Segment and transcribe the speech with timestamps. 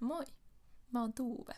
[0.00, 0.24] Moi!
[0.92, 1.54] Mä oon Tuuve,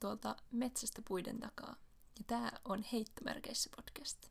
[0.00, 1.76] tuolta Metsästä puiden takaa,
[2.18, 4.26] ja tää on Heittomerkeissä podcast.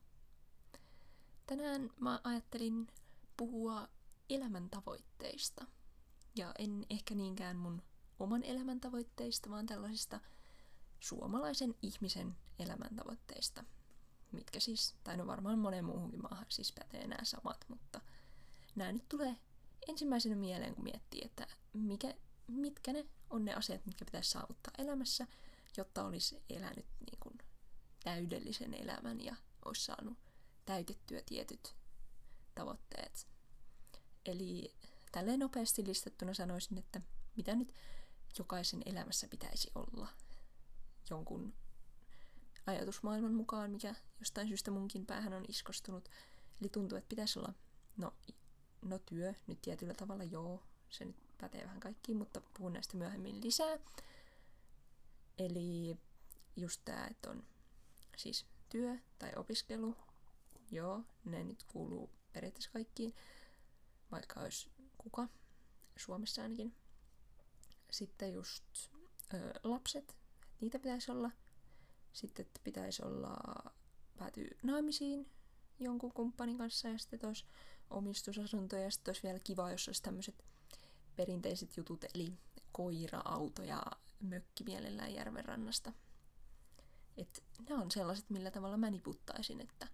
[1.47, 2.87] Tänään mä ajattelin
[3.37, 3.87] puhua
[4.29, 5.67] elämäntavoitteista.
[6.35, 7.81] Ja en ehkä niinkään mun
[8.19, 10.19] oman elämäntavoitteista, vaan tällaisista
[10.99, 13.63] suomalaisen ihmisen elämäntavoitteista.
[14.31, 18.01] Mitkä siis, tai no varmaan monen muuhunkin maahan siis pätee nämä samat, mutta
[18.75, 19.35] nämä nyt tulee
[19.87, 22.13] ensimmäisenä mieleen, kun miettii, että mikä,
[22.47, 25.27] mitkä ne on ne asiat, mitkä pitäisi saavuttaa elämässä,
[25.77, 27.37] jotta olisi elänyt niin kuin
[28.03, 30.17] täydellisen elämän ja olisi saanut
[30.65, 31.75] täytettyä tietyt
[32.55, 33.27] tavoitteet.
[34.25, 34.75] Eli
[35.11, 37.01] tälleen nopeasti listattuna sanoisin, että
[37.37, 37.73] mitä nyt
[38.39, 40.07] jokaisen elämässä pitäisi olla
[41.09, 41.53] jonkun
[42.67, 46.09] ajatusmaailman mukaan, mikä jostain syystä munkin päähän on iskostunut.
[46.61, 47.53] Eli tuntuu, että pitäisi olla,
[47.97, 48.13] no,
[48.81, 53.43] no työ, nyt tietyllä tavalla joo, se nyt pätee vähän kaikkiin, mutta puhun näistä myöhemmin
[53.43, 53.77] lisää.
[55.37, 55.97] Eli
[56.55, 57.43] just tämä, että on
[58.17, 59.95] siis työ tai opiskelu,
[60.71, 63.15] joo, ne nyt kuuluu periaatteessa kaikkiin,
[64.11, 65.27] vaikka olisi kuka,
[65.97, 66.75] Suomessa ainakin.
[67.91, 68.63] Sitten just
[69.33, 70.15] ö, lapset,
[70.61, 71.31] niitä pitäisi olla.
[72.13, 73.37] Sitten että pitäisi olla,
[74.17, 75.29] päätyy naimisiin
[75.79, 77.45] jonkun kumppanin kanssa ja sitten olisi
[77.89, 80.43] omistusasunto ja sitten olisi vielä kiva, jos olisi tämmöiset
[81.15, 82.33] perinteiset jutut, eli
[82.71, 83.83] koira, auto ja
[84.19, 85.93] mökki mielellään järvenrannasta.
[87.17, 89.87] Et nämä on sellaiset, millä tavalla mä niputtaisin, että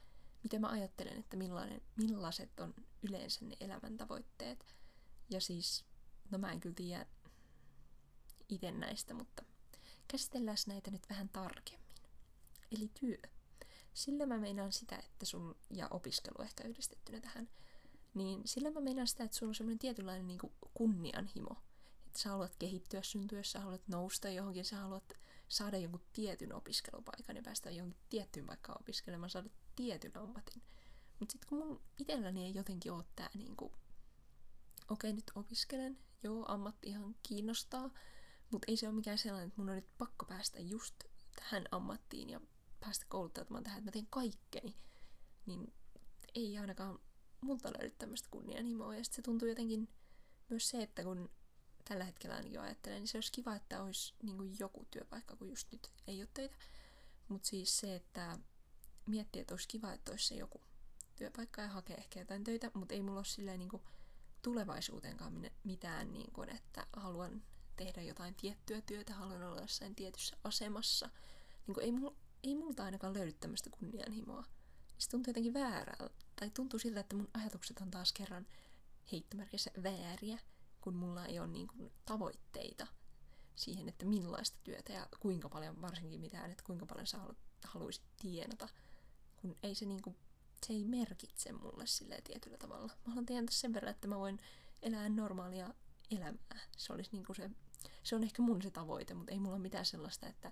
[0.43, 4.65] miten mä ajattelen, että millainen, millaiset on yleensä ne elämäntavoitteet.
[5.29, 5.85] Ja siis,
[6.31, 7.05] no mä en kyllä tiedä
[8.49, 9.43] itse näistä, mutta
[10.07, 11.95] käsitellään näitä nyt vähän tarkemmin.
[12.71, 13.17] Eli työ.
[13.93, 17.49] Sillä mä meinaan sitä, että sun, ja opiskelu ehkä yhdistettynä tähän,
[18.13, 21.55] niin sillä mä meinaan sitä, että sulla on semmoinen tietynlainen niin kuin kunnianhimo.
[22.07, 25.13] Että sä haluat kehittyä sun työssä, sä haluat nousta johonkin, sä haluat
[25.47, 30.61] saada jonkun tietyn opiskelupaikan ja päästä johonkin tiettyyn paikkaan opiskelemaan, saada tietyn ammatin.
[31.19, 33.75] Mutta sitten kun mun itselläni ei jotenkin ole tää niinku, okei
[34.89, 37.89] okay, nyt opiskelen, joo ammatti ihan kiinnostaa,
[38.51, 40.95] mutta ei se ole mikään sellainen, että mun on nyt pakko päästä just
[41.35, 42.41] tähän ammattiin ja
[42.79, 44.75] päästä kouluttautumaan tähän, että mä teen kaikkeni,
[45.45, 45.73] niin
[46.35, 46.99] ei ainakaan
[47.41, 48.95] multa löydy tämmöistä kunnianhimoa.
[48.95, 49.89] Ja sitten se tuntuu jotenkin
[50.51, 51.29] myös se, että kun
[51.87, 55.71] tällä hetkellä ainakin ajattelen, niin se olisi kiva, että olisi niin joku työpaikka, kun just
[55.71, 56.55] nyt ei ole töitä.
[57.27, 58.37] Mutta siis se, että
[59.05, 60.61] miettii, että olisi kiva, että olisi se joku
[61.15, 63.83] työpaikka ja hakee ehkä jotain töitä, mutta ei mulla ole silleen niin kuin
[64.41, 67.43] tulevaisuuteenkaan mitään, niin kuin, että haluan
[67.75, 71.09] tehdä jotain tiettyä työtä, haluan olla jossain tietyssä asemassa.
[71.67, 74.43] Niin kuin ei, mulla, ei multa ainakaan löydy tämmöistä kunnianhimoa.
[74.97, 78.47] Se tuntuu jotenkin väärältä, tai tuntuu siltä, että mun ajatukset on taas kerran
[79.11, 80.39] heittomerkissä vääriä,
[80.81, 82.87] kun mulla ei ole niin kuin, tavoitteita
[83.55, 87.17] siihen, että millaista työtä ja kuinka paljon, varsinkin mitään, että kuinka paljon sä
[87.63, 88.69] haluaisit tienata,
[89.41, 90.15] kun ei se niin kuin,
[90.65, 92.87] se ei merkitse mulle sille tietyllä tavalla.
[92.87, 94.39] Mä haluan tienata sen verran, että mä voin
[94.81, 95.73] elää normaalia
[96.11, 96.59] elämää.
[96.77, 97.51] Se olisi niin kuin se,
[98.03, 100.51] se on ehkä mun se tavoite, mutta ei mulla ole mitään sellaista, että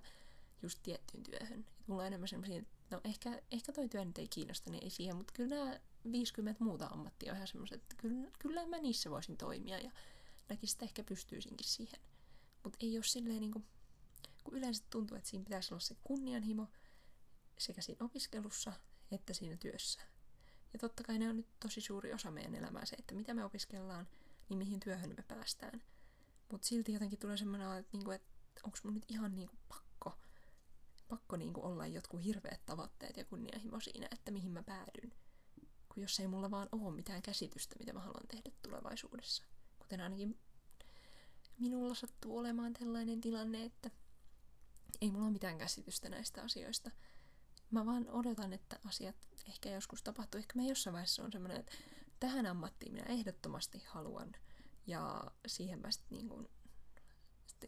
[0.62, 1.60] just tiettyyn työhön.
[1.60, 4.90] Et mulla on enemmän semmoisia, no ehkä, ehkä toi työ nyt ei kiinnosta, niin ei
[4.90, 5.80] siihen, mutta kyllä nämä
[6.12, 9.90] 50 muuta ammattia on ihan semmoiset, että kyllä, kyllä mä niissä voisin toimia ja
[10.48, 12.00] näkisin, että ehkä pystyisinkin siihen.
[12.64, 13.64] Mutta ei ole silleen niin kuin,
[14.44, 16.68] kun yleensä tuntuu, että siinä pitäisi olla se kunnianhimo
[17.58, 18.72] sekä siinä opiskelussa
[19.10, 20.00] että siinä työssä.
[20.72, 23.44] Ja totta kai ne on nyt tosi suuri osa meidän elämää se, että mitä me
[23.44, 24.08] opiskellaan,
[24.48, 25.82] niin mihin työhön me päästään.
[26.50, 28.30] Mutta silti jotenkin tulee semmoinen, että, niinku, että
[28.64, 30.18] onko mun nyt ihan niinku pakko,
[31.08, 35.12] pakko niinku olla jotkut hirveät tavoitteet ja kunnianhimo siinä, että mihin mä päädyn.
[35.94, 39.44] Kun jos ei mulla vaan ole mitään käsitystä, mitä mä haluan tehdä tulevaisuudessa.
[39.78, 40.38] Kuten ainakin
[41.58, 43.90] minulla sattuu olemaan tällainen tilanne, että
[45.00, 46.90] ei mulla ole mitään käsitystä näistä asioista.
[47.70, 49.16] Mä vaan odotan, että asiat
[49.48, 50.38] ehkä joskus tapahtuu.
[50.38, 51.72] Ehkä mä jossain vaiheessa on semmoinen, että
[52.20, 54.32] tähän ammattiin minä ehdottomasti haluan.
[54.86, 56.48] Ja siihen mä sitten niin kuin,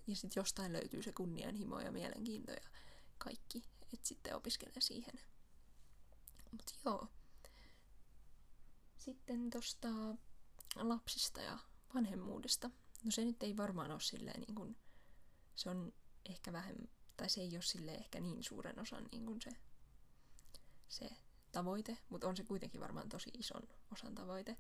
[0.07, 2.71] ja sitten jostain löytyy se kunnianhimo ja mielenkiinto ja
[3.19, 3.63] kaikki,
[3.93, 5.21] että sitten opiskelee siihen.
[6.51, 7.09] Mutta joo.
[9.05, 9.89] Sitten tosta
[10.77, 11.59] lapsista ja
[11.95, 12.71] vanhemmuudesta.
[13.05, 14.77] No se nyt ei varmaan ole silleen niin kuin,
[15.55, 15.93] se on
[16.25, 16.77] ehkä vähän,
[17.17, 19.51] tai se ei ole silleen ehkä niin suuren osan niin kuin se,
[20.89, 21.11] se
[21.53, 23.63] tavoite, mutta on se kuitenkin varmaan tosi ison
[23.93, 24.57] osan tavoite.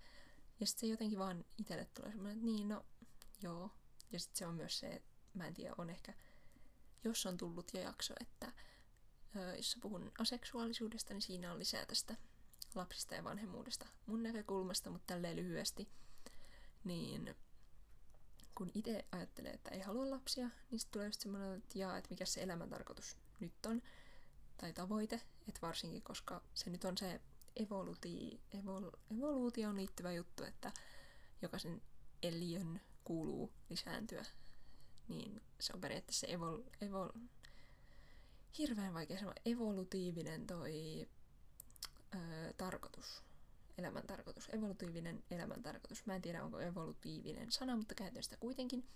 [0.60, 2.86] Ja sitten se jotenkin vaan itselle tulee semmoinen, että niin, no
[3.42, 3.70] joo.
[4.12, 6.14] Ja sitten se on myös se, että mä en tiedä, on ehkä,
[7.04, 8.52] jos on tullut jo jakso, että
[9.56, 12.16] jos puhun aseksuaalisuudesta, niin siinä on lisää tästä
[12.76, 15.88] lapsista ja vanhemmuudesta mun näkökulmasta, mutta tälleen lyhyesti.
[16.84, 17.36] Niin
[18.54, 22.10] kun itse ajattelee, että ei halua lapsia, niin sitten tulee just semmoinen, että jaa, että
[22.10, 23.82] mikä se elämäntarkoitus nyt on,
[24.58, 27.20] tai tavoite, että varsinkin, koska se nyt on se
[27.56, 30.72] evoluti, evol, evoluutioon liittyvä juttu, että
[31.42, 31.82] jokaisen
[32.22, 34.24] eliön kuuluu lisääntyä,
[35.08, 37.08] niin se on periaatteessa evol, evol,
[38.58, 41.08] hirveän vaikea sanoa, evolutiivinen toi
[42.14, 43.22] ö, tarkoitus,
[43.78, 46.06] elämän tarkoitus, evolutiivinen elämän tarkoitus.
[46.06, 48.88] Mä en tiedä, onko evolutiivinen sana, mutta käytän sitä kuitenkin.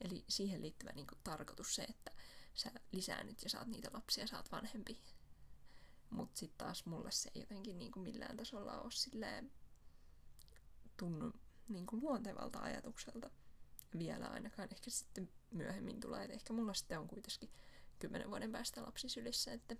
[0.00, 2.12] Eli siihen liittyvä niin kuin, tarkoitus se, että
[2.54, 5.00] sä lisäännyt ja saat niitä lapsia, saat vanhempi.
[6.10, 9.52] Mutta sitten taas mulle se ei jotenkin niin kuin millään tasolla ole silleen
[10.96, 11.32] tunnu
[11.68, 13.30] niin kuin luontevalta ajatukselta
[13.98, 14.68] vielä ainakaan.
[14.72, 17.50] Ehkä sitten myöhemmin tulee, että ehkä mulla sitten on kuitenkin
[17.98, 19.76] kymmenen vuoden päästä lapsi sylissä, että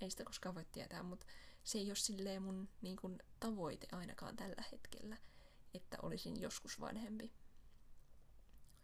[0.00, 1.26] ei sitä koskaan voi tietää, mutta
[1.64, 5.16] se ei ole silleen mun niin kuin, tavoite ainakaan tällä hetkellä,
[5.74, 7.32] että olisin joskus vanhempi.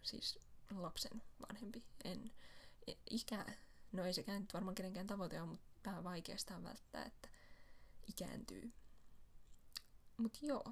[0.03, 0.39] Siis
[0.71, 1.85] lapsen vanhempi.
[2.05, 2.33] En,
[2.87, 3.47] e, ikä,
[3.93, 7.29] no ei sekään nyt varmaan kenenkään tavoite ole, mutta vähän vaikeasta on välttää, että
[8.09, 8.73] ikääntyy.
[10.17, 10.65] Mut joo,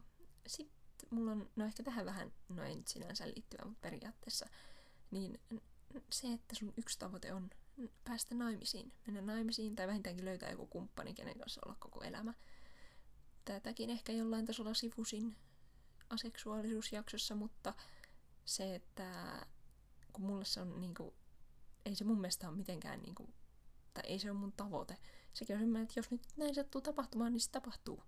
[0.46, 0.78] sitten
[1.10, 4.46] mulla on, no ehkä tähän vähän, no ei nyt sinänsä liittyvä, mutta periaatteessa,
[5.10, 5.40] niin
[6.12, 7.50] se, että sun yksi tavoite on
[8.04, 12.34] päästä naimisiin, mennä naimisiin tai vähintäänkin löytää joku kumppani, kenen kanssa olla koko elämä.
[13.44, 15.36] Tätäkin ehkä jollain tasolla sivusin
[16.10, 17.74] aseksuaalisuusjaksossa, mutta
[18.44, 19.40] se, että
[20.12, 21.14] kun mulle se on niinku,
[21.86, 23.28] ei se mun mielestä ole mitenkään niinku,
[23.94, 24.96] tai ei se ole mun tavoite.
[25.34, 28.02] Sekin on semmoinen, että jos nyt näin sattuu tapahtumaan, niin se tapahtuu.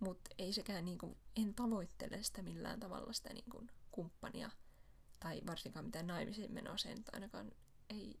[0.00, 4.50] Mutta ei sekään niinku, en tavoittele sitä millään tavalla sitä niinku, kumppania
[5.20, 7.52] tai varsinkaan mitään naimisiin menoa sen, ainakaan
[7.90, 8.20] ei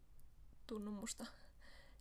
[0.66, 1.26] tunnu musta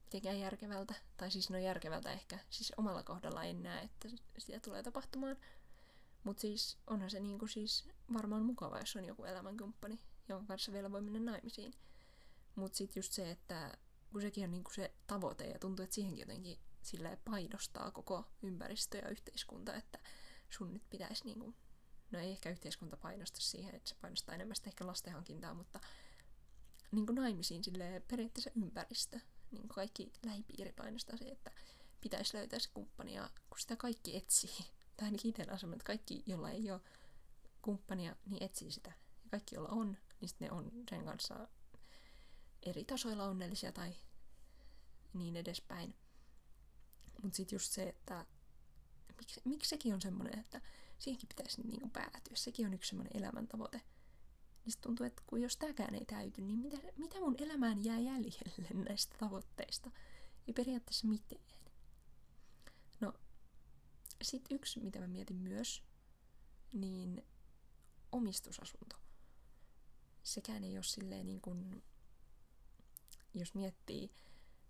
[0.04, 0.94] mitenkään järkevältä.
[1.18, 2.40] Tai siis no järkevältä ehkä.
[2.50, 4.08] Siis omalla kohdalla en näe, että
[4.38, 5.38] sitä tulee tapahtumaan.
[6.24, 10.00] Mutta siis onhan se niinku siis varmaan mukava, jos on joku elämänkumppani,
[10.30, 11.74] jonka kanssa vielä voi mennä naimisiin.
[12.56, 13.78] Mutta sitten just se, että
[14.12, 18.98] kun sekin on niinku se tavoite ja tuntuu, että siihenkin jotenkin sillä painostaa koko ympäristö
[18.98, 20.00] ja yhteiskunta, että
[20.50, 21.54] sun nyt pitäisi niinku,
[22.12, 25.80] no ei ehkä yhteiskunta painosta siihen, että se painostaa enemmän sitä ehkä lastenhankintaa, mutta
[26.94, 29.20] niin kuin naimisiin sille periaatteessa ympäristö.
[29.52, 31.52] Niin kuin kaikki lähipiiri painostaa se, että
[32.02, 34.50] pitäisi löytää se kumppania, kun sitä kaikki etsii.
[34.98, 36.82] Tai ainakin itsellä on että kaikki, jolla ei ole
[37.62, 38.92] kumppania, niin etsii sitä.
[39.24, 41.48] Ja kaikki, joilla on, niin sitten ne on sen kanssa
[42.64, 43.96] eri tasoilla onnellisia tai
[45.14, 45.96] niin edespäin.
[47.24, 48.26] Mutta sitten just se, että
[49.18, 50.62] miksi, miksi sekin on semmoinen, että
[51.00, 52.36] siihenkin pitäisi niinku päätyä.
[52.36, 53.82] Sekin on yksi semmoinen elämäntavoite
[54.66, 58.68] niin tuntuu, että kun jos tämäkään ei täyty, niin mitä, mitä mun elämään jää jäljelle
[58.90, 59.92] näistä tavoitteista?
[60.48, 61.42] Ei periaatteessa mitään.
[63.00, 63.14] No,
[64.22, 65.84] sitten yksi, mitä mä mietin myös,
[66.74, 67.24] niin
[68.12, 68.96] omistusasunto.
[70.24, 71.84] Sekään ei ole silleen niin kuin,
[73.34, 74.12] jos miettii,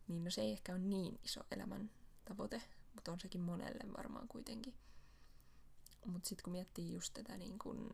[0.08, 1.92] niin no se ei ehkä ole niin iso elämän
[2.26, 2.62] tavoite,
[2.96, 4.74] mutta on sekin monelle varmaan kuitenkin.
[6.06, 7.90] Mutta sitten kun miettii just tätä niin kuin,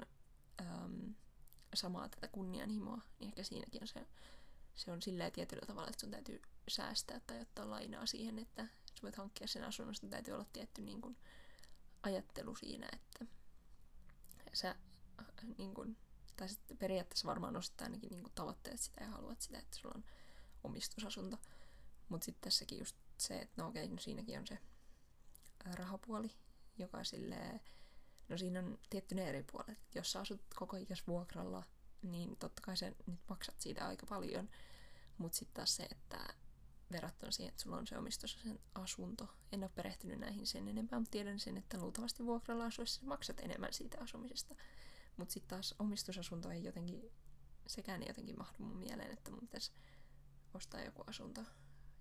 [0.61, 1.11] ähm,
[1.73, 4.07] samaa tätä kunnianhimoa, niin ehkä siinäkin on se,
[4.75, 9.01] se on silleen tietyllä tavalla, että sun täytyy säästää tai ottaa lainaa siihen, että sä
[9.03, 11.17] voit hankkia sen asunnon, niin täytyy olla tietty niin kuin,
[12.03, 13.25] ajattelu siinä, että
[14.53, 14.75] sä
[15.57, 15.97] niin kuin,
[16.37, 20.03] tai sitten periaatteessa varmaan nostaa ainakin niin tavoitteet sitä ja haluat sitä, että sulla on
[20.63, 21.37] omistusasunto.
[22.09, 24.57] Mutta sitten tässäkin just se, että no okei, no siinäkin on se
[25.65, 26.31] rahapuoli,
[26.77, 27.61] joka silleen,
[28.29, 29.79] No siinä on tietty ne eri puolet.
[29.95, 31.63] Jos sä asut koko ikäs vuokralla,
[32.01, 34.49] niin totta kai sä nyt maksat siitä aika paljon.
[35.17, 36.33] Mutta sitten taas se, että
[36.91, 39.27] verrattuna siihen, että sulla on se omistus sen asunto.
[39.51, 43.73] En ole perehtynyt näihin sen enempää, mutta tiedän sen, että luultavasti vuokralla asuessa maksat enemmän
[43.73, 44.55] siitä asumisesta.
[45.17, 47.11] Mutta sitten taas omistusasunto ei jotenkin,
[47.67, 49.71] sekään ei jotenkin mahdu mun mieleen, että mun pitäisi
[50.53, 51.41] ostaa joku asunto.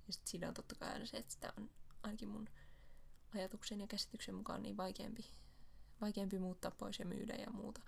[0.06, 1.70] Ja sitten siinä on totta kai aina se, että sitä on
[2.02, 2.49] ainakin mun
[3.35, 5.25] ajatuksen ja käsityksen mukaan niin vaikeampi
[6.00, 7.81] vaikeampi muuttaa pois ja myydä ja muuta,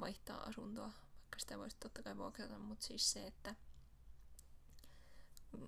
[0.00, 3.54] vaihtaa asuntoa, vaikka sitä voisi totta kai vuokrata, mutta siis se, että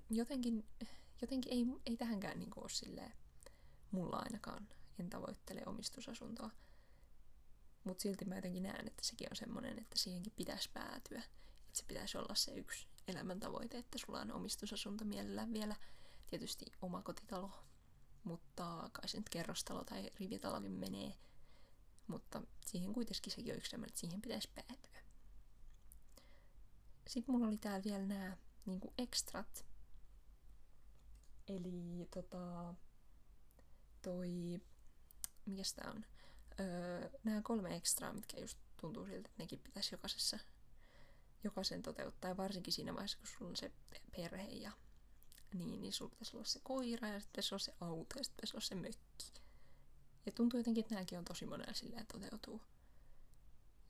[0.09, 0.65] jotenkin,
[1.21, 3.13] jotenkin ei, ei tähänkään niin ole silleen,
[3.91, 4.67] mulla ainakaan,
[4.99, 6.49] en tavoittele omistusasuntoa.
[7.83, 11.19] Mutta silti mä jotenkin näen, että sekin on semmoinen, että siihenkin pitäisi päätyä.
[11.19, 15.75] Että se pitäisi olla se yksi elämäntavoite, että sulla on omistusasunto mielellään vielä.
[16.27, 17.51] Tietysti oma kotitalo,
[18.23, 21.13] mutta kai se nyt kerrostalo tai rivitalokin menee
[22.07, 25.01] mutta siihen kuitenkin sekin on yksi sellainen, että siihen pitäisi päätyä.
[27.07, 29.65] Sitten mulla oli täällä vielä nämä niin ekstrat.
[31.47, 32.73] Eli tota,
[34.01, 34.61] toi,
[35.45, 36.05] mikä tää on?
[36.59, 40.39] Öö, nämä kolme ekstraa, mitkä just tuntuu siltä, että nekin pitäisi jokaisessa
[41.43, 43.71] jokaisen toteuttaa, ja varsinkin siinä vaiheessa, kun sulla on se
[44.15, 44.71] perhe ja
[45.53, 48.35] niin, niin sulla pitäisi olla se koira ja sitten pitäisi olla se auto ja sitten
[48.35, 49.46] pitäisi olla se mökki.
[50.27, 52.61] Ja tuntuu jotenkin, että nämäkin on tosi monella silleen toteutuu.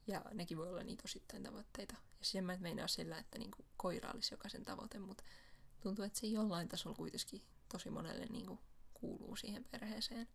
[0.07, 1.95] Ja nekin voi olla niitä osittain tavoitteita.
[2.19, 5.23] Ja sen mä et meinaa sillä, että niinku koira olisi jokaisen tavoite, mutta
[5.83, 7.41] tuntuu, että se jollain tasolla kuitenkin
[7.71, 8.59] tosi monelle niinku
[8.93, 10.27] kuuluu siihen perheeseen.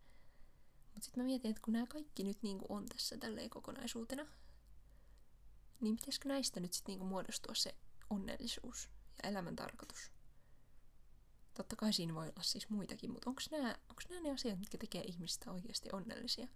[0.85, 4.26] Mutta sitten mä mietin, että kun nämä kaikki nyt niinku on tässä tälleen kokonaisuutena,
[5.80, 7.75] niin pitäisikö näistä nyt sitten niinku muodostua se
[8.11, 8.90] onnellisuus
[9.23, 10.12] ja elämän tarkoitus?
[11.54, 14.78] Totta kai siinä voi olla siis muitakin, mutta onko nämä, onko nämä ne asiat, mitkä
[14.78, 16.49] tekee ihmistä oikeasti onnellisia?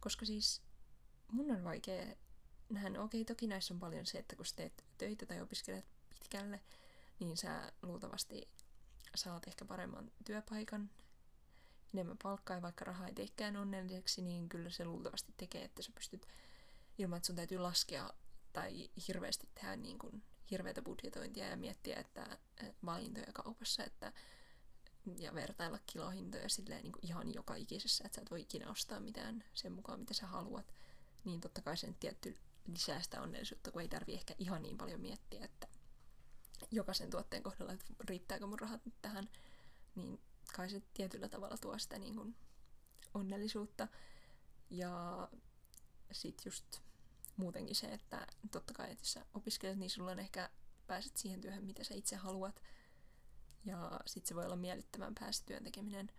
[0.00, 0.62] Koska siis
[1.32, 2.16] mun on vaikea
[2.68, 5.84] nähdä, okei okay, toki näissä on paljon se, että kun sä teet töitä tai opiskelet
[6.10, 6.60] pitkälle,
[7.20, 8.48] niin sä luultavasti
[9.14, 10.90] saat ehkä paremman työpaikan,
[11.94, 15.92] enemmän palkkaa ja vaikka rahaa ei teekään onnelliseksi, niin kyllä se luultavasti tekee, että sä
[15.94, 16.26] pystyt
[16.98, 18.10] ilman, että sun täytyy laskea
[18.52, 22.38] tai hirveästi tehdä niin kuin hirveätä budjetointia ja miettiä, että
[22.84, 24.12] valintoja kaupassa, että
[25.18, 29.00] ja vertailla kilohintoja silleen niin kuin ihan joka ikisessä, että sä et voi ikinä ostaa
[29.00, 30.74] mitään sen mukaan, mitä sä haluat,
[31.24, 35.00] niin totta kai sen tietty lisää sitä onnellisuutta, kun ei tarvi ehkä ihan niin paljon
[35.00, 35.68] miettiä, että
[36.70, 39.28] jokaisen tuotteen kohdalla, että riittääkö mun rahat nyt tähän,
[39.94, 40.20] niin
[40.56, 42.36] kai se tietyllä tavalla tuo sitä niin kuin
[43.14, 43.88] onnellisuutta.
[44.70, 45.28] Ja
[46.12, 46.80] sit just
[47.36, 50.50] muutenkin se, että totta kai, että jos sä opiskelet, niin sulla on ehkä
[50.86, 52.62] pääset siihen työhön, mitä sä itse haluat.
[53.64, 56.10] Ja sit se voi olla miellyttävämpää se työn tekeminen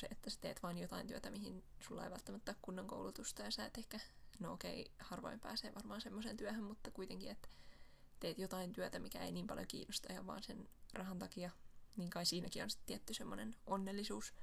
[0.00, 3.50] se, että sä teet vain jotain työtä, mihin sulla ei välttämättä ole kunnon koulutusta ja
[3.50, 4.00] sä et ehkä,
[4.38, 7.48] no okei, harvoin pääsee varmaan semmoiseen työhön, mutta kuitenkin, että
[8.20, 11.50] teet jotain työtä, mikä ei niin paljon kiinnosta ihan vaan sen rahan takia,
[11.96, 14.34] niin kai siinäkin on sitten tietty semmoinen onnellisuus,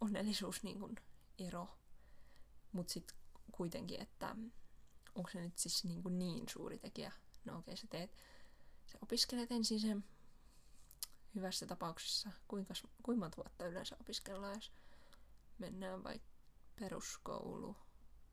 [0.00, 0.96] onnellisuus niin kuin
[1.38, 1.68] ero.
[2.72, 3.16] Mutta sitten
[3.52, 4.36] kuitenkin, että
[5.14, 7.12] onko se nyt siis niin, kuin niin suuri tekijä?
[7.44, 8.16] No okei, okay, sä teet,
[8.86, 10.04] sä opiskelet ensin sen
[11.34, 14.72] hyvässä tapauksessa, kuinka, kuinka monta vuotta yleensä opiskellaan, jos
[15.58, 16.28] mennään vaikka
[16.80, 17.76] peruskoulu,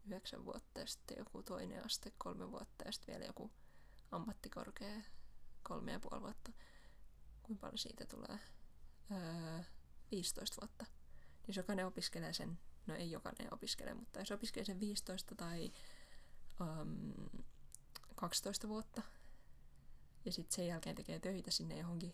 [0.05, 3.51] yhdeksän vuotta ja sitten joku toinen aste, kolme vuotta ja sitten vielä joku
[4.11, 5.01] ammattikorkea,
[5.63, 6.51] kolme ja puoli vuotta.
[7.43, 8.39] Kuinka paljon siitä tulee?
[9.11, 9.63] Öö,
[10.11, 10.85] 15 vuotta.
[11.47, 15.71] Jos jokainen opiskelee sen, no ei jokainen opiskele, mutta jos opiskelee sen 15 tai
[16.59, 17.13] um,
[18.15, 19.01] 12 vuotta
[20.25, 22.13] ja sitten sen jälkeen tekee töitä sinne johonkin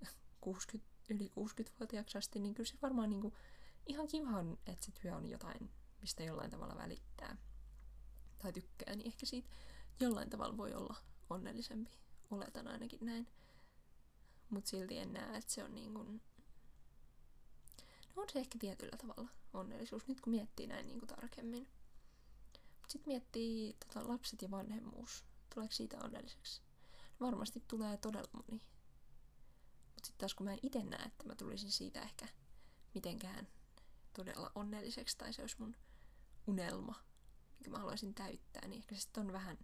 [0.40, 3.32] 60, yli 60-vuotiaaksi asti, niin kyllä se varmaan niinku,
[3.86, 7.36] ihan kiva on, että se työ on jotain, mistä jollain tavalla välittää
[8.38, 9.48] tai tykkää, niin ehkä siitä
[10.00, 10.96] jollain tavalla voi olla
[11.30, 11.90] onnellisempi.
[12.30, 13.28] Oletan ainakin näin.
[14.50, 16.22] Mutta silti en näe, että se on niin kuin...
[18.16, 21.68] No on se ehkä tietyllä tavalla onnellisuus, nyt kun miettii näin niin kuin tarkemmin.
[22.86, 25.24] Sitten miettii tota, lapset ja vanhemmuus.
[25.54, 26.62] Tuleeko siitä onnelliseksi?
[27.20, 28.62] Varmasti tulee todella moni.
[29.94, 32.28] Mutta sitten taas kun mä en itse näe, että mä tulisin siitä ehkä
[32.94, 33.48] mitenkään
[34.12, 35.76] todella onnelliseksi, tai se olisi mun
[36.46, 37.04] unelma,
[37.54, 39.58] minkä mä haluaisin täyttää, niin ehkä se sitten on vähän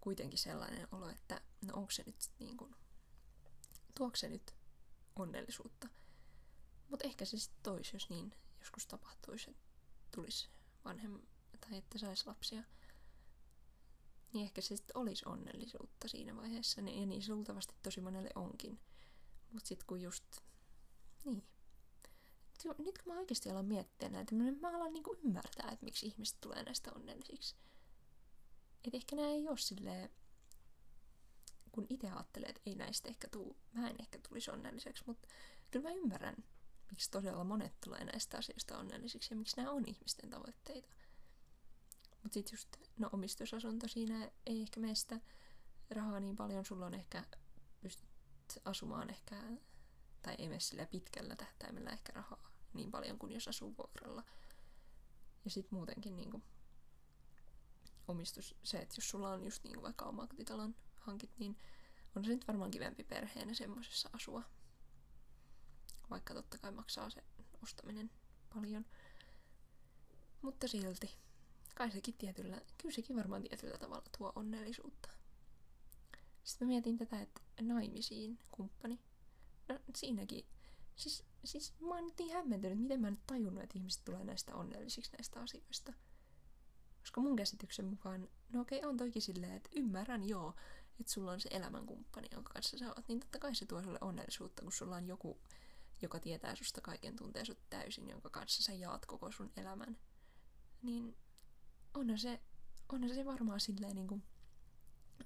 [0.00, 2.74] kuitenkin sellainen olo, että no onko se nyt niin kuin,
[3.94, 4.54] tuoko se nyt
[5.16, 5.88] onnellisuutta.
[6.88, 9.64] Mutta ehkä se sitten toisi, jos niin joskus tapahtuisi, että
[10.10, 10.48] tulisi
[10.84, 11.22] vanhem
[11.68, 12.62] tai että saisi lapsia.
[14.32, 18.80] Niin ehkä se sitten olisi onnellisuutta siinä vaiheessa, ja niin se luultavasti tosi monelle onkin.
[19.52, 20.24] Mutta sitten kun just,
[21.24, 21.44] niin.
[22.78, 26.62] Nyt kun mä oikeasti alan miettiä näitä, mä alan niinku ymmärtää, että miksi ihmiset tulee
[26.62, 27.56] näistä onnellisiksi.
[28.84, 30.10] Et ehkä nämä ei ole silleen,
[31.72, 35.28] kun itse ajattelee, että ei näistä ehkä tuu, mä en ehkä tulisi onnelliseksi, mutta
[35.70, 36.36] kyllä mä ymmärrän,
[36.90, 40.88] miksi todella monet tulee näistä asioista onnellisiksi ja miksi nämä on ihmisten tavoitteita.
[42.24, 45.20] Mutta sitten just, no omistusasunto siinä ei ehkä meistä
[45.90, 47.24] rahaa niin paljon, sulla on ehkä,
[47.80, 48.08] pystyt
[48.64, 49.42] asumaan ehkä,
[50.22, 54.24] tai ei mene sillä pitkällä tähtäimellä ehkä rahaa niin paljon kuin jos asuu vuokralla.
[55.44, 56.42] Ja sitten muutenkin niin kuin,
[58.08, 61.56] omistus, se, että jos sulla on just niin kuin vaikka omakotitalon hankit, niin
[62.16, 64.42] on se nyt varmaan kivempi perheenä semmoisessa asua.
[66.10, 67.24] Vaikka totta kai maksaa se
[67.62, 68.10] ostaminen
[68.54, 68.86] paljon.
[70.42, 71.18] Mutta silti,
[71.74, 75.08] kai sekin tietyllä, kyllä sekin varmaan tietyllä tavalla tuo onnellisuutta.
[76.44, 79.00] Sitten mä mietin tätä, että naimisiin kumppani.
[79.68, 80.46] No siinäkin,
[80.96, 85.12] siis, siis mä oon niin hämmentynyt, miten mä en tajunnut, että ihmiset tulee näistä onnellisiksi
[85.12, 85.92] näistä asioista.
[87.00, 90.54] Koska mun käsityksen mukaan, no okei, on toikin silleen, että ymmärrän joo,
[91.00, 93.98] että sulla on se elämänkumppani, jonka kanssa sä oot, niin totta kai se tuo sulle
[94.00, 95.40] onnellisuutta, kun sulla on joku,
[96.02, 99.98] joka tietää susta kaiken, tuntee sut täysin, jonka kanssa sä jaat koko sun elämän.
[100.82, 101.16] Niin
[101.94, 102.40] onhan se,
[102.92, 104.22] onhan se varmaan silleen niin kuin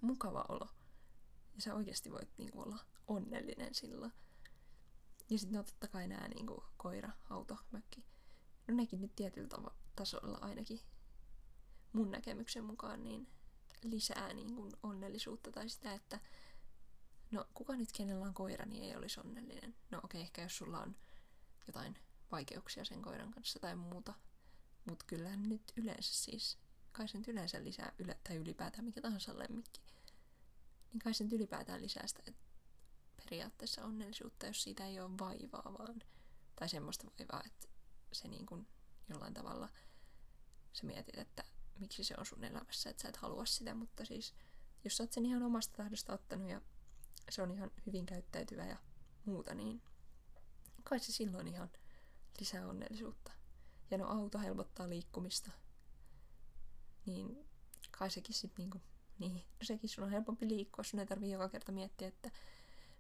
[0.01, 0.69] mukava olo.
[1.55, 4.13] Ja sä oikeasti voit niinku olla onnellinen silloin.
[5.31, 8.05] Ja sitten no totta kai nämä niinku koira, auto, mökki.
[8.69, 10.81] No nekin nyt tietyllä tav- tasolla ainakin
[11.93, 13.29] mun näkemyksen mukaan niin
[13.83, 16.21] lisää niinku onnellisuutta tai sitä, että
[17.31, 19.75] no kuka nyt kenellä on koira, niin ei olisi onnellinen.
[19.91, 20.97] No okei, okay, ehkä jos sulla on
[21.67, 21.99] jotain
[22.33, 24.15] vaikeuksia sen koiran kanssa tai muuta.
[24.89, 26.59] Mutta kyllähän nyt yleensä siis,
[26.93, 29.81] kai sen yleensä lisää, yle, tai ylipäätään mikä tahansa lemmikki,
[30.93, 32.23] niin kai sen ylipäätään lisää sitä
[33.17, 36.03] periaatteessa onnellisuutta, jos siitä ei ole vaivaa vaan,
[36.57, 37.69] tai semmoista vaivaa, että
[38.13, 38.67] se niin kuin
[39.09, 39.69] jollain tavalla
[40.73, 41.45] sä mietit, että
[41.79, 44.35] miksi se on sun elämässä, että sä et halua sitä, mutta siis
[44.85, 46.61] jos sä oot sen ihan omasta tahdosta ottanut ja
[47.31, 48.77] se on ihan hyvin käyttäytyvä ja
[49.25, 49.83] muuta, niin
[50.85, 51.71] kai se silloin ihan
[52.41, 53.38] lisää onnellisuutta.
[53.91, 55.51] Ja no auto helpottaa liikkumista.
[57.07, 57.49] Niin
[57.91, 58.81] kai sekin sit niinku,
[59.19, 62.31] niin, no sekin sun on helpompi liikkua, sun ei tarvii joka kerta miettiä, että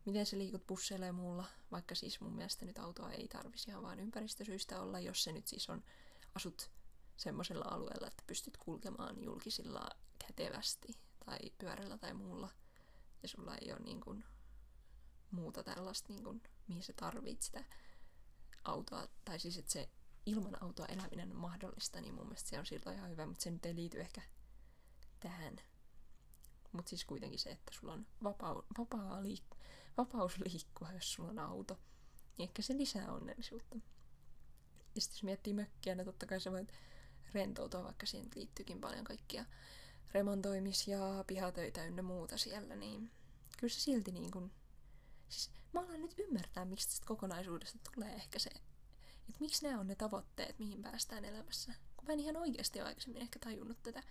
[0.05, 3.83] miten se liikut busseilla ja muulla, vaikka siis mun mielestä nyt autoa ei tarvisi ihan
[3.83, 5.85] vaan ympäristösyistä olla, jos se nyt siis on,
[6.35, 6.71] asut
[7.17, 9.89] semmoisella alueella, että pystyt kulkemaan julkisilla
[10.27, 10.89] kätevästi
[11.27, 12.51] tai pyörällä tai muulla,
[13.23, 14.25] ja sulla ei ole niin kuin
[15.31, 17.65] muuta tällaista, niin kuin, mihin sä tarvit sitä
[18.65, 19.89] autoa, tai siis että se
[20.29, 23.51] ilman autoa eläminen on mahdollista, niin mun mielestä se on silloin ihan hyvä, mutta se
[23.51, 24.23] nyt ei liity ehkä
[25.21, 25.57] tähän.
[26.73, 29.57] Mutta siis kuitenkin se, että sulla on vapaa, vapaa liik-
[29.97, 31.81] vapaus liikkua, jos sulla on auto,
[32.39, 33.77] niin ehkä se lisää onnellisuutta.
[34.95, 36.73] Ja sitten jos miettii mökkiä, niin totta kai sä voit
[37.35, 39.45] rentoutua, vaikka siihen liittyykin paljon kaikkia
[40.15, 43.11] remontoimis- ja pihatöitä ynnä muuta siellä, niin
[43.59, 44.53] kyllä se silti niin kuin
[45.29, 48.51] Siis mä alan nyt ymmärtää, miksi tästä kokonaisuudesta tulee ehkä se,
[49.29, 51.75] että miksi nämä on ne tavoitteet, mihin päästään elämässä.
[51.97, 54.03] Kun mä en ihan oikeasti aikaisemmin ehkä tajunnut tätä,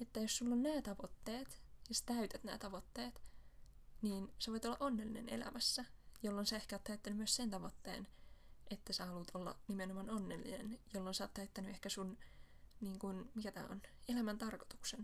[0.00, 3.22] että jos sulla on nämä tavoitteet, ja sä täytät nämä tavoitteet,
[4.02, 5.84] niin sä voit olla onnellinen elämässä,
[6.22, 8.08] jolloin sä ehkä oot täyttänyt myös sen tavoitteen,
[8.70, 12.18] että sä haluat olla nimenomaan onnellinen, jolloin sä oot täyttänyt ehkä sun,
[12.80, 15.00] niin kun, mikä tää on, elämän tarkoituksen.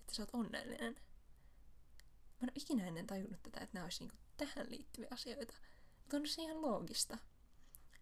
[0.00, 0.94] Että sä oot onnellinen.
[0.94, 5.54] Mä en ole ikinä ennen tajunnut tätä, että nämä olisi niinku tähän liittyviä asioita.
[6.00, 7.18] Mutta on se ihan loogista.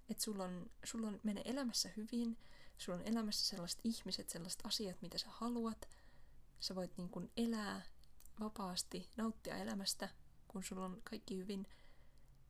[0.08, 2.38] Että sulla on, sulla on menee elämässä hyvin,
[2.78, 5.88] sulla on elämässä sellaiset ihmiset, sellaiset asiat, mitä sä haluat.
[6.60, 7.82] Sä voit niin kuin elää
[8.40, 10.08] vapaasti, nauttia elämästä,
[10.48, 11.66] kun sulla on kaikki hyvin,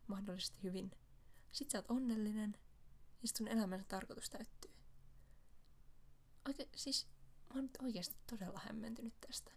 [0.06, 0.90] mahdollisesti hyvin.
[1.52, 2.56] Sitten sä oot onnellinen,
[3.22, 4.70] ja sitten sun elämän tarkoitus täyttyy.
[6.48, 7.06] Oike, siis
[7.48, 9.52] mä oon nyt oikeasti todella hämmentynyt tästä.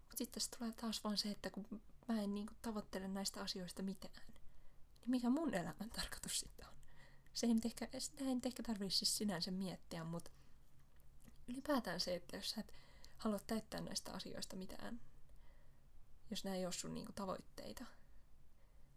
[0.00, 3.40] Mutta sitten tässä tulee taas vaan se, että kun mä en niin kuin, tavoittele näistä
[3.40, 6.73] asioista mitään, niin mikä mun elämän tarkoitus sitten on?
[7.34, 10.30] Se ei nyt ehkä, sitä ei nyt ehkä tarvitse siis sinänsä miettiä, mutta
[11.48, 12.72] ylipäätään se, että jos sä et
[13.16, 15.00] halua täyttää näistä asioista mitään,
[16.30, 17.84] jos nämä ei ole sun niin kuin, tavoitteita,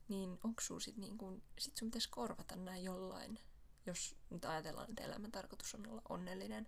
[0.07, 3.39] niin onko sun sit, niin kuin, sit sun pitäisi korvata nämä jollain,
[3.85, 6.67] jos nyt ajatellaan, että elämän tarkoitus on olla onnellinen,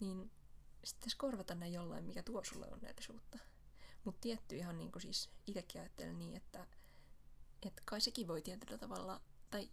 [0.00, 0.30] niin
[0.84, 3.38] sitten korvata nämä jollain, mikä tuo sulle onnellisuutta.
[4.04, 6.66] Mutta tietty ihan niin kuin siis itsekin ajattelen niin, että,
[7.62, 9.20] että kai sekin voi tietyllä tavalla,
[9.50, 9.70] tai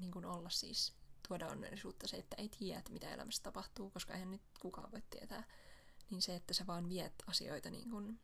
[0.00, 0.94] niin kuin olla siis
[1.28, 5.44] tuoda onnellisuutta se, että ei tiedä, mitä elämässä tapahtuu, koska eihän nyt kukaan voi tietää.
[6.10, 8.20] Niin se, että sä vaan viet asioita niin kuin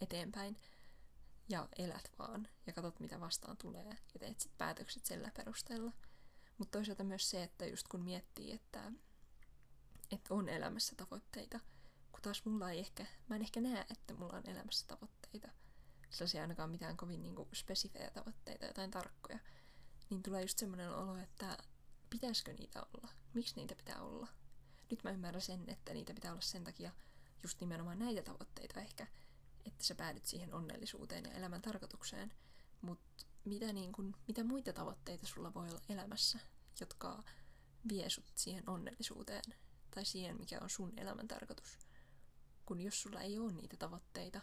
[0.00, 0.56] eteenpäin
[1.48, 5.92] ja elät vaan ja katsot, mitä vastaan tulee ja teet sit päätökset sillä perusteella.
[6.58, 8.92] Mutta toisaalta myös se, että just kun miettii, että,
[10.10, 11.60] että on elämässä tavoitteita–
[12.18, 15.48] kun taas mulla ei ehkä, mä en ehkä näe, että mulla on elämässä tavoitteita,
[16.10, 19.38] sellaisia ainakaan mitään kovin niin kuin, spesifejä tavoitteita, jotain tarkkoja,
[20.10, 21.58] niin tulee just semmoinen olo, että
[22.10, 23.08] pitäisikö niitä olla?
[23.34, 24.28] Miksi niitä pitää olla?
[24.90, 26.92] Nyt mä ymmärrän sen, että niitä pitää olla sen takia
[27.42, 29.06] just nimenomaan näitä tavoitteita ehkä,
[29.64, 32.32] että sä päädyt siihen onnellisuuteen ja elämän tarkoitukseen.
[32.82, 36.38] Mutta mitä, niin kun, mitä muita tavoitteita sulla voi olla elämässä,
[36.80, 37.24] jotka
[37.88, 39.54] vie sut siihen onnellisuuteen
[39.94, 41.78] tai siihen, mikä on sun elämän tarkoitus?
[42.68, 44.40] kun jos sulla ei ole niitä tavoitteita,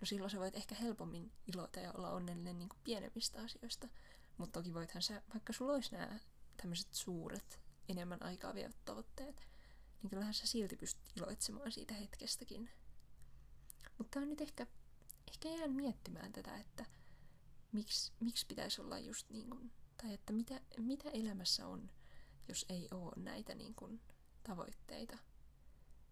[0.00, 3.88] no silloin sä voit ehkä helpommin iloita ja olla onnellinen niin kuin pienemmistä asioista.
[4.38, 6.20] Mutta toki voithan sä, vaikka sulla olisi nämä
[6.56, 9.48] tämmöiset suuret, enemmän aikaa vievät tavoitteet,
[10.02, 12.70] niin kyllähän sä silti pystyt iloitsemaan siitä hetkestäkin.
[13.98, 14.66] Mutta on nyt ehkä,
[15.28, 16.86] ehkä jään miettimään tätä, että
[17.72, 21.90] miksi, miksi pitäisi olla just niin kuin, tai että mitä, mitä elämässä on,
[22.48, 24.00] jos ei ole näitä niin kuin,
[24.42, 25.18] tavoitteita–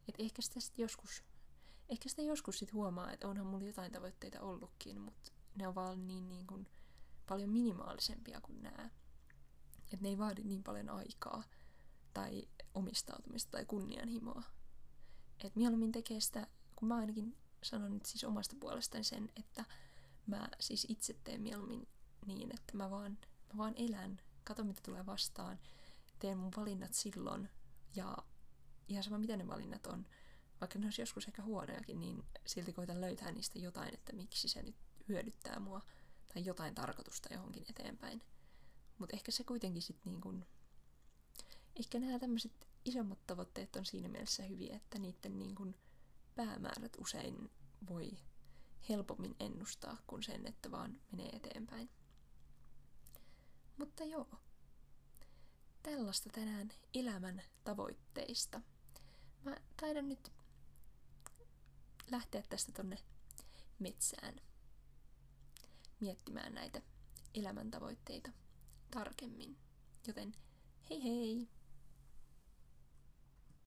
[0.09, 1.25] et ehkä sitä sit joskus,
[1.89, 6.09] ehkä sitä joskus sit huomaa, että onhan mulla jotain tavoitteita ollutkin, mutta ne on vaan
[6.09, 6.69] niin, niin kuin
[7.29, 8.91] paljon minimaalisempia kuin nämä.
[9.93, 11.45] Että ne ei vaadi niin paljon aikaa
[12.15, 14.43] tai omistautumista tai kunnianhimoa.
[15.45, 19.65] Et mieluummin tekee sitä, kun mä ainakin sanon nyt siis omasta puolestani sen, että
[20.27, 21.89] mä siis itse teen mieluummin
[22.27, 23.19] niin, että mä vaan,
[23.53, 25.59] mä vaan elän, katon mitä tulee vastaan,
[26.19, 27.49] teen mun valinnat silloin
[27.97, 28.17] ja
[28.89, 30.07] ihan sama mitä ne valinnat on,
[30.61, 34.63] vaikka ne olisi joskus ehkä huonojakin, niin silti koitan löytää niistä jotain, että miksi se
[34.63, 34.77] nyt
[35.09, 35.83] hyödyttää mua
[36.35, 38.23] tai jotain tarkoitusta johonkin eteenpäin.
[38.99, 40.45] Mutta ehkä se kuitenkin sitten niin kun,
[41.77, 45.75] ehkä nämä tämmöiset isommat tavoitteet on siinä mielessä hyviä, että niiden niin kun
[46.35, 47.51] päämäärät usein
[47.89, 48.11] voi
[48.89, 51.91] helpommin ennustaa kuin sen, että vaan menee eteenpäin.
[53.77, 54.29] Mutta joo,
[55.83, 58.61] tällaista tänään elämän tavoitteista.
[59.45, 60.33] Mä taidan nyt
[62.11, 62.99] lähteä tästä tonne
[63.79, 64.35] metsään
[66.01, 66.83] miettimään näitä
[67.35, 68.31] elämäntavoitteita
[68.91, 69.57] tarkemmin.
[70.07, 70.35] Joten
[70.91, 71.49] hei hei!